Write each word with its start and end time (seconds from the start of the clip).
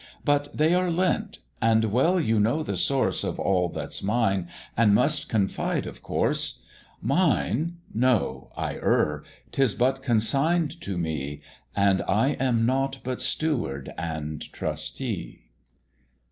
But 0.25 0.57
they 0.57 0.73
are 0.73 0.89
lent: 0.89 1.37
and 1.61 1.85
well 1.91 2.19
you 2.19 2.39
know 2.39 2.63
the 2.63 2.75
source 2.75 3.23
Of 3.23 3.39
all 3.39 3.69
that's 3.69 4.01
mine, 4.01 4.47
and 4.75 4.95
must 4.95 5.29
confide 5.29 5.85
of 5.85 6.01
course: 6.01 6.57
Mine! 7.03 7.77
no, 7.93 8.49
I 8.57 8.77
err; 8.77 9.21
'tis 9.51 9.75
but 9.75 10.01
consigned 10.01 10.81
to 10.81 10.97
me, 10.97 11.43
And 11.75 12.01
I 12.07 12.29
am 12.39 12.65
nought 12.65 12.97
but 13.03 13.21
steward 13.21 13.93
and 13.95 14.41
trustee." 14.51 15.51